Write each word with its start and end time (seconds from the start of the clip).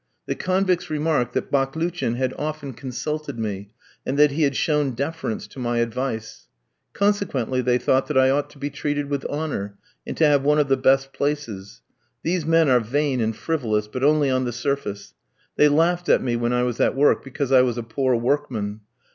The 0.25 0.33
convicts 0.33 0.89
remarked 0.89 1.33
that 1.33 1.51
Baklouchin 1.51 2.15
had 2.15 2.33
often 2.35 2.73
consulted 2.73 3.37
me, 3.37 3.69
and 4.03 4.17
that 4.17 4.31
he 4.31 4.41
had 4.41 4.55
shown 4.55 4.95
deference 4.95 5.45
to 5.49 5.59
my 5.59 5.77
advice. 5.77 6.47
Consequently 6.91 7.61
they 7.61 7.77
thought 7.77 8.07
that 8.07 8.17
I 8.17 8.31
ought 8.31 8.49
to 8.49 8.57
be 8.57 8.71
treated 8.71 9.11
with 9.11 9.25
honour, 9.25 9.77
and 10.07 10.17
to 10.17 10.25
have 10.25 10.41
one 10.43 10.57
of 10.57 10.69
the 10.69 10.75
best 10.75 11.13
places. 11.13 11.81
These 12.23 12.47
men 12.47 12.67
are 12.67 12.79
vain 12.79 13.21
and 13.21 13.35
frivolous, 13.35 13.87
but 13.87 14.03
only 14.03 14.31
on 14.31 14.43
the 14.45 14.51
surface. 14.53 15.13
They 15.55 15.69
laughed 15.69 16.09
at 16.09 16.23
me 16.23 16.35
when 16.35 16.51
I 16.51 16.63
was 16.63 16.79
at 16.79 16.95
work, 16.95 17.23
because 17.23 17.51
I 17.51 17.61
was 17.61 17.77
a 17.77 17.83
poor 17.83 18.15
workman. 18.15 18.79